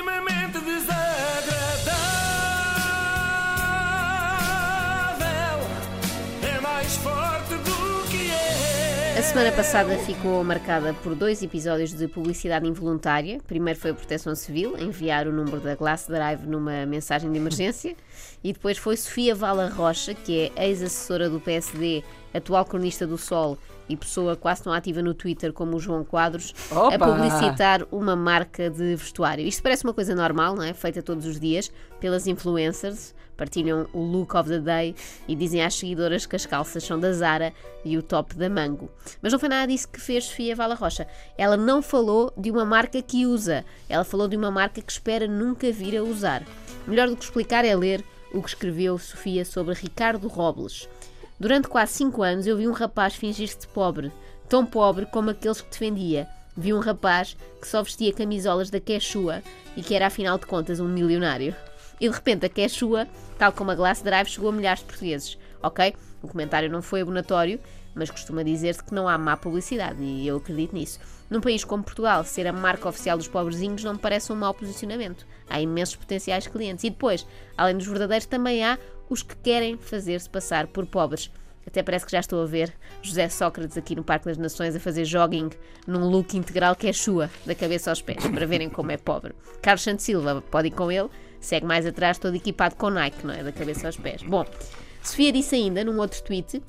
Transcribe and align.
extremamente 0.00 0.58
desagradável. 0.60 2.00
É 6.42 6.60
mais 6.60 6.96
forte 6.96 7.54
do 7.54 8.08
que 8.08 8.30
é. 8.30 9.18
A 9.18 9.22
semana 9.22 9.52
passada 9.52 9.98
ficou 9.98 10.42
marcada 10.42 10.94
por 10.94 11.14
dois 11.14 11.42
episódios 11.42 11.92
de 11.92 12.08
publicidade 12.08 12.66
involuntária. 12.66 13.40
Primeiro 13.46 13.78
foi 13.78 13.90
a 13.90 13.94
Proteção 13.94 14.34
Civil, 14.34 14.78
enviar 14.78 15.28
o 15.28 15.32
número 15.32 15.60
da 15.60 15.74
Glass 15.74 16.06
Drive 16.06 16.46
numa 16.46 16.86
mensagem 16.86 17.30
de 17.30 17.36
emergência. 17.36 17.94
E 18.42 18.54
depois 18.54 18.78
foi 18.78 18.96
Sofia 18.96 19.34
Vala 19.34 19.68
Rocha, 19.68 20.14
que 20.14 20.50
é 20.56 20.66
ex-assessora 20.68 21.28
do 21.28 21.38
PSD, 21.38 22.02
atual 22.34 22.64
cronista 22.64 23.06
do 23.06 23.18
Sol 23.18 23.58
e 23.88 23.96
pessoa 23.96 24.36
quase 24.36 24.62
tão 24.62 24.72
ativa 24.72 25.02
no 25.02 25.14
Twitter 25.14 25.52
como 25.52 25.76
o 25.76 25.80
João 25.80 26.04
Quadros, 26.04 26.54
a 26.70 26.80
Opa! 26.86 26.98
publicitar 26.98 27.84
uma 27.90 28.14
marca 28.14 28.70
de 28.70 28.94
vestuário. 28.94 29.46
Isto 29.46 29.62
parece 29.62 29.84
uma 29.84 29.92
coisa 29.92 30.14
normal, 30.14 30.54
não 30.54 30.62
é? 30.62 30.72
Feita 30.72 31.02
todos 31.02 31.26
os 31.26 31.40
dias 31.40 31.72
pelas 31.98 32.26
influencers, 32.26 33.14
partilham 33.36 33.88
o 33.92 34.00
look 34.00 34.36
of 34.36 34.48
the 34.48 34.58
day 34.58 34.94
e 35.26 35.34
dizem 35.34 35.64
às 35.64 35.74
seguidoras 35.74 36.26
que 36.26 36.36
as 36.36 36.44
calças 36.46 36.84
são 36.84 37.00
da 37.00 37.10
Zara 37.12 37.52
e 37.84 37.96
o 37.96 38.02
top 38.02 38.34
da 38.36 38.48
Mango. 38.50 38.90
Mas 39.22 39.32
não 39.32 39.40
foi 39.40 39.48
nada 39.48 39.66
disso 39.66 39.88
que 39.88 40.00
fez 40.00 40.24
Sofia 40.24 40.54
Vala 40.54 40.74
Rocha. 40.74 41.06
Ela 41.38 41.56
não 41.56 41.80
falou 41.80 42.32
de 42.36 42.50
uma 42.50 42.64
marca 42.64 43.00
que 43.00 43.26
usa, 43.26 43.64
ela 43.88 44.04
falou 44.04 44.28
de 44.28 44.36
uma 44.36 44.50
marca 44.50 44.82
que 44.82 44.92
espera 44.92 45.26
nunca 45.26 45.72
vir 45.72 45.96
a 45.96 46.02
usar. 46.02 46.44
Melhor 46.86 47.08
do 47.08 47.16
que 47.16 47.24
explicar 47.24 47.64
é 47.64 47.74
ler 47.74 48.04
o 48.32 48.42
que 48.42 48.48
escreveu 48.48 48.98
Sofia 48.98 49.44
sobre 49.44 49.74
Ricardo 49.74 50.28
Robles. 50.28 50.88
Durante 51.40 51.68
quase 51.68 51.94
5 51.94 52.22
anos 52.22 52.46
eu 52.46 52.54
vi 52.54 52.68
um 52.68 52.72
rapaz 52.72 53.14
fingir-se 53.14 53.66
pobre, 53.68 54.12
tão 54.46 54.66
pobre 54.66 55.06
como 55.06 55.30
aqueles 55.30 55.62
que 55.62 55.70
defendia. 55.70 56.28
Vi 56.54 56.74
um 56.74 56.80
rapaz 56.80 57.34
que 57.58 57.66
só 57.66 57.82
vestia 57.82 58.12
camisolas 58.12 58.68
da 58.68 58.78
Quechua 58.78 59.42
e 59.74 59.82
que 59.82 59.94
era 59.94 60.08
afinal 60.08 60.36
de 60.36 60.44
contas 60.44 60.80
um 60.80 60.86
milionário. 60.86 61.56
E 61.98 62.06
de 62.06 62.14
repente 62.14 62.44
a 62.44 62.48
Quechua, 62.50 63.08
tal 63.38 63.52
como 63.52 63.70
a 63.70 63.74
Glass 63.74 64.02
Drive, 64.02 64.28
chegou 64.28 64.50
a 64.50 64.52
milhares 64.52 64.80
de 64.80 64.86
portugueses. 64.86 65.38
Ok? 65.62 65.94
O 66.22 66.28
comentário 66.28 66.70
não 66.70 66.82
foi 66.82 67.00
abonatório, 67.00 67.58
mas 67.94 68.10
costuma 68.10 68.42
dizer-se 68.42 68.84
que 68.84 68.94
não 68.94 69.08
há 69.08 69.16
má 69.16 69.34
publicidade 69.34 70.02
e 70.02 70.28
eu 70.28 70.36
acredito 70.36 70.74
nisso. 70.74 71.00
Num 71.30 71.40
país 71.40 71.64
como 71.64 71.82
Portugal, 71.82 72.22
ser 72.22 72.46
a 72.46 72.52
marca 72.52 72.86
oficial 72.86 73.16
dos 73.16 73.28
pobrezinhos 73.28 73.82
não 73.82 73.94
me 73.94 73.98
parece 73.98 74.30
um 74.30 74.36
mau 74.36 74.52
posicionamento. 74.52 75.26
Há 75.48 75.58
imensos 75.58 75.96
potenciais 75.96 76.46
clientes. 76.46 76.84
E 76.84 76.90
depois, 76.90 77.26
além 77.56 77.78
dos 77.78 77.86
verdadeiros, 77.86 78.26
também 78.26 78.62
há 78.62 78.78
os 79.10 79.22
que 79.22 79.36
querem 79.36 79.76
fazer-se 79.76 80.30
passar 80.30 80.68
por 80.68 80.86
pobres. 80.86 81.30
Até 81.66 81.82
parece 81.82 82.06
que 82.06 82.12
já 82.12 82.20
estou 82.20 82.42
a 82.42 82.46
ver 82.46 82.72
José 83.02 83.28
Sócrates 83.28 83.76
aqui 83.76 83.94
no 83.94 84.02
Parque 84.02 84.24
das 84.26 84.38
Nações 84.38 84.74
a 84.74 84.80
fazer 84.80 85.04
jogging 85.04 85.50
num 85.86 86.08
look 86.08 86.36
integral 86.36 86.74
que 86.74 86.86
é 86.86 86.92
chua, 86.92 87.28
da 87.44 87.54
cabeça 87.54 87.90
aos 87.90 88.00
pés, 88.00 88.26
para 88.26 88.46
verem 88.46 88.70
como 88.70 88.90
é 88.90 88.96
pobre. 88.96 89.34
Carlos 89.60 89.82
Santos 89.82 90.04
Silva, 90.04 90.42
pode 90.50 90.68
ir 90.68 90.70
com 90.70 90.90
ele, 90.90 91.08
segue 91.40 91.66
mais 91.66 91.84
atrás 91.84 92.18
todo 92.18 92.34
equipado 92.34 92.76
com 92.76 92.88
Nike, 92.88 93.26
não 93.26 93.34
é? 93.34 93.42
Da 93.42 93.52
cabeça 93.52 93.86
aos 93.86 93.96
pés. 93.96 94.22
Bom, 94.22 94.46
Sofia 95.02 95.32
disse 95.32 95.54
ainda 95.54 95.84
num 95.84 95.98
outro 95.98 96.22
tweet 96.22 96.62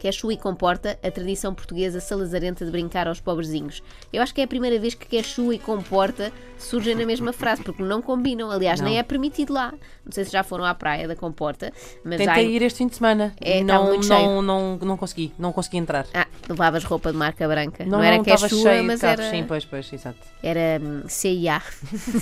que 0.00 0.08
a 0.08 0.12
Chui 0.12 0.36
comporta 0.38 0.98
a 1.02 1.10
tradição 1.10 1.54
portuguesa 1.54 2.00
salazarenta 2.00 2.64
de 2.64 2.70
brincar 2.70 3.06
aos 3.06 3.20
pobrezinhos. 3.20 3.82
Eu 4.10 4.22
acho 4.22 4.34
que 4.34 4.40
é 4.40 4.44
a 4.44 4.48
primeira 4.48 4.78
vez 4.78 4.94
que 4.94 5.06
Quechua 5.06 5.54
e 5.54 5.58
comporta 5.58 6.32
surgem 6.58 6.94
na 6.94 7.04
mesma 7.04 7.32
frase, 7.34 7.62
porque 7.62 7.82
não 7.82 8.00
combinam. 8.00 8.50
Aliás, 8.50 8.80
Não. 8.80 8.88
nem 8.88 8.98
é 8.98 9.02
permitido 9.02 9.52
lá. 9.52 9.72
Não 10.04 10.12
sei 10.12 10.24
se 10.24 10.32
já 10.32 10.42
foram 10.42 10.64
à 10.64 10.74
praia 10.74 11.06
da 11.06 11.14
comporta, 11.14 11.70
mas 12.02 12.20
há... 12.20 12.34
Tentei 12.34 12.56
ir 12.56 12.62
este 12.62 12.78
fim 12.78 12.86
de 12.86 12.96
semana. 12.96 13.34
É, 13.40 13.62
não, 13.62 13.96
tá 13.96 14.02
cheio. 14.02 14.20
não, 14.20 14.42
não, 14.42 14.78
não 14.78 14.96
consegui. 14.96 15.32
Não 15.38 15.52
consegui 15.52 15.76
entrar. 15.76 16.06
Ah, 16.14 16.26
levavas 16.48 16.82
roupa 16.84 17.12
de 17.12 17.18
marca 17.18 17.46
branca. 17.46 17.84
Não, 17.84 17.98
Não, 17.98 18.02
era 18.02 18.22
Quechua, 18.22 18.82
mas 18.82 19.02
era... 19.02 19.30
Sim, 19.30 19.44
pois, 19.46 19.66
pois, 19.66 19.92
exato. 19.92 20.18
Era 20.42 20.82
hum, 20.82 21.02
CIA. 21.06 21.62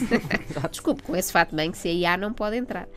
Desculpe, 0.70 1.02
com 1.02 1.14
esse 1.14 1.30
fato 1.32 1.54
bem 1.54 1.70
que 1.70 1.78
CIA 1.78 2.16
não 2.16 2.32
pode 2.32 2.56
entrar. 2.56 2.88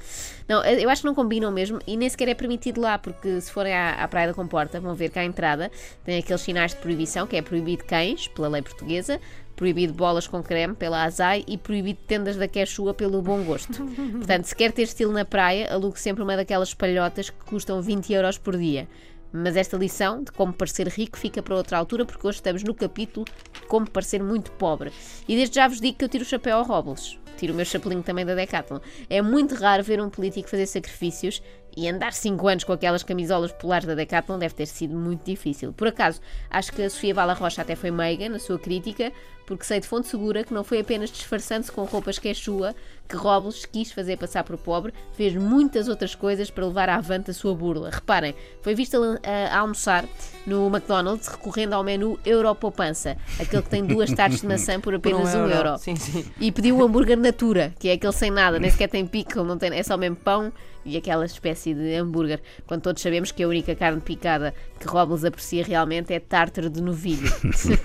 Não, 0.48 0.64
eu 0.64 0.90
acho 0.90 1.02
que 1.02 1.08
não 1.08 1.16
combinam 1.16 1.52
mesmo 1.52 1.80
e 1.88 1.96
nem 1.96 2.10
sequer 2.10 2.28
é 2.28 2.34
permitido 2.34 2.82
lá, 2.82 2.98
porque 2.98 3.40
se 3.40 3.52
forem 3.52 3.74
à, 3.74 4.04
à 4.04 4.08
Praia 4.08 4.28
da 4.28 4.34
Comporta, 4.34 4.71
vão 4.80 4.96
ver 4.96 5.10
que 5.10 5.20
à 5.20 5.24
entrada 5.24 5.72
tem 6.04 6.20
aqueles 6.20 6.42
sinais 6.42 6.72
de 6.72 6.78
proibição, 6.78 7.28
que 7.28 7.36
é 7.36 7.42
proibido 7.42 7.84
cães, 7.84 8.28
pela 8.28 8.48
lei 8.48 8.62
portuguesa, 8.62 9.20
proibido 9.56 9.94
bolas 9.94 10.28
com 10.28 10.42
creme 10.42 10.74
pela 10.74 11.04
ASAI 11.04 11.44
e 11.48 11.58
proibido 11.58 12.00
tendas 12.08 12.36
da 12.36 12.48
Quechua 12.48 12.94
pelo 12.94 13.22
bom 13.22 13.44
gosto. 13.44 13.86
Portanto, 14.18 14.46
se 14.46 14.56
quer 14.56 14.72
ter 14.72 14.84
estilo 14.84 15.12
na 15.12 15.24
praia, 15.24 15.72
alugue 15.72 16.00
sempre 16.00 16.24
uma 16.24 16.36
daquelas 16.36 16.74
palhotas 16.74 17.30
que 17.30 17.46
custam 17.46 17.82
20 17.82 18.12
euros 18.14 18.38
por 18.38 18.58
dia. 18.58 18.88
Mas 19.34 19.56
esta 19.56 19.78
lição 19.78 20.24
de 20.24 20.32
como 20.32 20.52
parecer 20.52 20.88
rico 20.88 21.18
fica 21.18 21.42
para 21.42 21.56
outra 21.56 21.78
altura, 21.78 22.06
porque 22.06 22.26
hoje 22.26 22.40
estamos 22.40 22.64
no 22.64 22.74
capítulo 22.74 23.26
de 23.54 23.62
como 23.68 23.90
parecer 23.90 24.22
muito 24.22 24.52
pobre. 24.54 24.92
E 25.28 25.36
desde 25.36 25.56
já 25.56 25.68
vos 25.68 25.80
digo 25.80 25.98
que 25.98 26.04
eu 26.04 26.10
tiro 26.10 26.24
o 26.24 26.28
chapéu 26.28 26.58
ao 26.58 26.64
Robles. 26.64 27.18
Tiro 27.38 27.54
o 27.54 27.56
meu 27.56 27.66
chapelinho 27.66 28.04
também 28.04 28.26
da 28.26 28.36
Decathlon. 28.36 28.80
É 29.10 29.22
muito 29.22 29.56
raro 29.56 29.84
ver 29.84 30.02
um 30.02 30.10
político 30.10 30.50
fazer 30.50 30.66
sacrifícios 30.66 31.42
e 31.76 31.88
andar 31.88 32.14
5 32.14 32.48
anos 32.48 32.64
com 32.64 32.74
aquelas 32.74 33.04
camisolas 33.04 33.52
polares 33.52 33.88
da 33.88 33.96
Decathlon 33.96 34.38
deve 34.38 34.54
ter 34.54 34.66
sido 34.66 34.96
muito 34.96 35.24
difícil. 35.24 35.74
Por 35.74 35.88
acaso, 35.88 36.22
acho 36.50 36.72
que 36.72 36.82
a 36.82 36.90
Sofia 36.90 37.14
Bala 37.14 37.34
Rocha 37.34 37.62
até 37.62 37.76
foi 37.76 37.92
meiga 37.92 38.28
na 38.30 38.40
sua 38.40 38.60
crítica, 38.60 39.12
porque 39.46 39.64
sei 39.64 39.80
de 39.80 39.88
fonte 39.88 40.08
segura 40.08 40.44
que 40.44 40.54
não 40.54 40.64
foi 40.64 40.80
apenas 40.80 41.10
disfarçando-se 41.10 41.72
com 41.72 41.84
roupas 41.84 42.20
Quechua 42.20 42.76
que 43.12 43.18
Robles 43.18 43.66
quis 43.66 43.92
fazer 43.92 44.18
passar 44.18 44.46
por 44.46 44.58
pobre, 44.58 44.94
fez 45.12 45.36
muitas 45.36 45.90
outras 45.90 46.16
coisas 46.16 46.50
para 46.50 46.66
levar 46.66 46.88
avante 46.88 47.30
a 47.30 47.34
sua 47.34 47.54
burla. 47.54 47.90
Reparem, 47.90 48.34
foi 48.62 48.74
vista 48.74 48.98
a, 48.98 49.54
a 49.54 49.60
almoçar 49.60 50.06
no 50.48 50.68
McDonald's 50.68 51.28
recorrendo 51.28 51.74
ao 51.74 51.84
menu 51.84 52.18
Europoupança, 52.26 53.18
aquele 53.38 53.62
que 53.62 53.70
tem 53.70 53.86
duas 53.86 54.12
tartes 54.14 54.40
de 54.40 54.48
maçã 54.48 54.80
por 54.80 54.96
apenas 54.96 55.36
um 55.36 55.48
euro. 55.48 55.78
Sim, 55.78 55.98
sim. 55.98 56.26
E 56.40 56.52
pediu 56.54 56.78
o 56.78 56.84
hambúrguer 56.84 57.18
Natura, 57.18 57.74
que 57.78 57.90
é 57.90 57.94
aquele 57.94 58.14
sem 58.14 58.32
nada, 58.32 58.58
nem 58.60 58.72
sequer 58.72 58.88
tem 58.88 59.06
pickle, 59.06 59.44
não 59.44 59.58
tem, 59.58 59.78
é 59.78 59.84
só 59.84 59.98
mesmo 59.98 60.16
pão 60.16 60.54
e 60.86 60.98
aquela 60.98 61.26
espécie 61.26 61.74
de 61.74 61.96
hambúrguer. 61.96 62.42
Quando 62.66 62.82
todos 62.82 63.02
sabemos 63.02 63.32
que 63.32 63.44
a 63.44 63.48
única 63.48 63.76
carne 63.76 64.02
picada 64.02 64.54
que 64.80 64.88
Robles 64.88 65.24
aprecia 65.24 65.64
realmente 65.64 66.14
é 66.14 66.20
tártaro 66.20 66.70
de 66.70 66.82
novilho. 66.82 67.32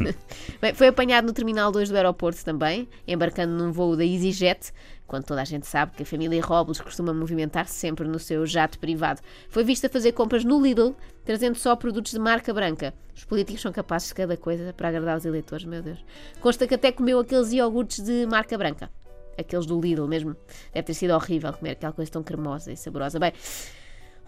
Bem, 0.60 0.74
foi 0.74 0.88
apanhado 0.88 1.26
no 1.26 1.32
Terminal 1.32 1.70
2 1.70 1.90
do 1.90 1.96
aeroporto 1.96 2.44
também, 2.44 2.88
embarcando 3.06 3.52
num 3.52 3.72
voo 3.72 3.96
da 3.96 4.04
EasyJet, 4.04 4.72
quando 5.06 5.24
toda 5.24 5.40
a 5.40 5.44
gente 5.44 5.66
sabe 5.66 5.92
que 5.92 6.02
a 6.02 6.06
família 6.06 6.42
Robles 6.42 6.80
costuma 6.80 7.14
movimentar-se 7.14 7.74
sempre 7.74 8.06
no 8.06 8.18
seu 8.18 8.44
jato 8.44 8.78
privado. 8.78 9.20
Foi 9.48 9.62
vista 9.62 9.88
fazer 9.88 10.12
compras 10.12 10.44
no 10.44 10.60
Lidl, 10.60 10.94
trazendo 11.24 11.56
só 11.56 11.76
produtos 11.76 12.12
de 12.12 12.18
marca 12.18 12.52
branca. 12.52 12.92
Os 13.14 13.24
políticos 13.24 13.62
são 13.62 13.72
capazes 13.72 14.08
de 14.08 14.14
cada 14.14 14.36
coisa 14.36 14.72
para 14.72 14.88
agradar 14.88 15.16
os 15.16 15.24
eleitores, 15.24 15.64
meu 15.64 15.82
Deus. 15.82 16.04
Consta 16.40 16.66
que 16.66 16.74
até 16.74 16.90
comeu 16.92 17.18
aqueles 17.18 17.52
iogurtes 17.52 18.04
de 18.04 18.26
marca 18.26 18.58
branca. 18.58 18.90
Aqueles 19.38 19.66
do 19.66 19.80
Lidl 19.80 20.06
mesmo. 20.06 20.36
Deve 20.72 20.86
ter 20.86 20.94
sido 20.94 21.14
horrível 21.14 21.52
comer 21.52 21.72
aquela 21.72 21.92
coisa 21.92 22.10
tão 22.10 22.22
cremosa 22.22 22.72
e 22.72 22.76
saborosa. 22.76 23.18
Bem, 23.18 23.32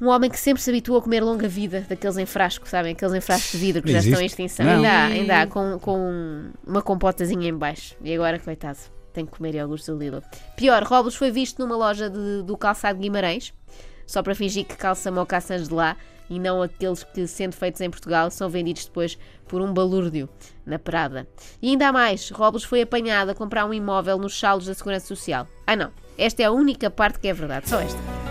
um 0.00 0.09
homem 0.09 0.31
que 0.31 0.38
sempre 0.38 0.62
se 0.62 0.71
habituou 0.71 0.99
a 0.99 1.03
comer 1.03 1.22
longa 1.22 1.49
vida, 1.49 1.84
daqueles 1.88 2.17
em 2.19 2.27
frasco, 2.27 2.69
sabem? 2.69 2.93
Aqueles 2.93 3.15
em 3.15 3.21
frasco 3.21 3.50
de 3.53 3.59
vidro 3.59 3.83
que 3.83 3.91
já 3.91 3.99
Existe? 3.99 4.11
estão 4.11 4.22
em 4.22 4.27
extinção. 4.27 4.67
Não. 4.67 4.75
Ainda 4.77 4.91
há, 4.91 5.05
ainda 5.06 5.43
há, 5.43 5.47
com, 5.47 5.78
com 5.81 6.50
uma 6.65 6.83
compotazinha 6.83 7.49
em 7.49 7.55
baixo. 7.55 7.97
E 8.03 8.15
agora, 8.15 8.38
coitado, 8.38 8.78
tem 9.12 9.24
que 9.26 9.32
comer 9.32 9.54
iogurtes 9.54 9.86
do 9.88 9.96
Lidl. 9.98 10.22
Pior, 10.56 10.82
Robles 10.84 11.14
foi 11.14 11.30
visto 11.30 11.58
numa 11.58 11.76
loja 11.76 12.08
de- 12.10 12.42
do 12.42 12.56
calçado 12.56 12.98
Guimarães, 12.98 13.52
só 14.06 14.22
para 14.22 14.34
fingir 14.34 14.64
que 14.64 14.76
calça 14.76 15.10
mocaçãs 15.10 15.69
de 15.69 15.74
lá 15.74 15.96
e 16.30 16.38
não 16.38 16.60
aqueles 16.62 17.02
que, 17.04 17.26
sendo 17.26 17.54
feitos 17.54 17.80
em 17.80 17.88
Portugal, 17.91 18.30
são 18.30 18.48
vendidos 18.50 18.84
depois 18.84 19.19
por 19.46 19.62
um 19.62 19.72
balúrdio 19.72 20.28
na 20.66 20.78
Prada. 20.78 21.26
E 21.62 21.70
ainda 21.70 21.91
mais, 21.91 22.28
Robles 22.30 22.64
foi 22.64 22.82
apanhado 22.82 23.30
a 23.30 23.34
comprar 23.34 23.64
um 23.64 23.72
imóvel 23.72 24.19
nos 24.19 24.38
saldos 24.38 24.66
da 24.66 24.74
Segurança 24.74 25.06
Social. 25.06 25.46
Ah 25.66 25.75
não, 25.75 25.90
esta 26.19 26.42
é 26.42 26.46
a 26.46 26.52
única 26.52 26.90
parte 26.90 27.19
que 27.19 27.28
é 27.28 27.32
verdade, 27.32 27.69
só 27.69 27.80
esta. 27.80 28.28